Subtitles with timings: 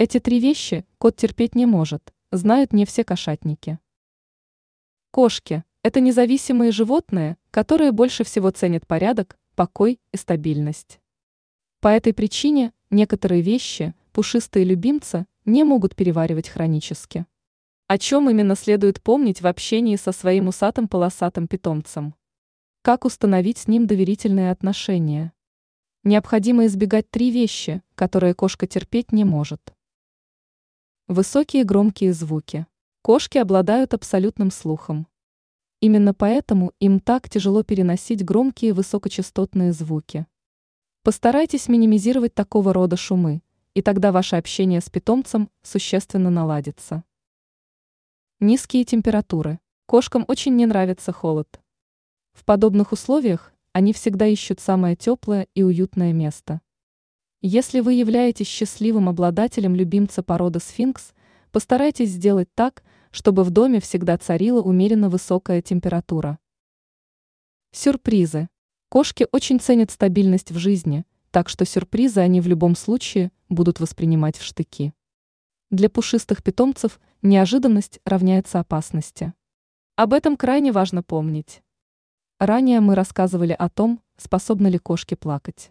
[0.00, 3.80] Эти три вещи кот терпеть не может, знают не все кошатники.
[5.10, 11.00] Кошки– это независимые животные, которые больше всего ценят порядок, покой и стабильность.
[11.80, 17.26] По этой причине некоторые вещи пушистые любимцы не могут переваривать хронически.
[17.88, 22.14] О чем именно следует помнить в общении со своим усатым полосатым питомцем?
[22.82, 25.32] Как установить с ним доверительные отношения?
[26.04, 29.74] Необходимо избегать три вещи, которые кошка терпеть не может.
[31.10, 32.66] Высокие громкие звуки.
[33.00, 35.06] Кошки обладают абсолютным слухом.
[35.80, 40.26] Именно поэтому им так тяжело переносить громкие высокочастотные звуки.
[41.04, 43.40] Постарайтесь минимизировать такого рода шумы,
[43.72, 47.04] и тогда ваше общение с питомцем существенно наладится.
[48.38, 49.60] Низкие температуры.
[49.86, 51.58] Кошкам очень не нравится холод.
[52.34, 56.60] В подобных условиях они всегда ищут самое теплое и уютное место.
[57.40, 61.12] Если вы являетесь счастливым обладателем любимца породы сфинкс,
[61.52, 66.40] постарайтесь сделать так, чтобы в доме всегда царила умеренно высокая температура.
[67.70, 68.48] Сюрпризы.
[68.88, 74.36] Кошки очень ценят стабильность в жизни, так что сюрпризы они в любом случае будут воспринимать
[74.36, 74.92] в штыки.
[75.70, 79.32] Для пушистых питомцев неожиданность равняется опасности.
[79.94, 81.62] Об этом крайне важно помнить.
[82.40, 85.70] Ранее мы рассказывали о том, способны ли кошки плакать.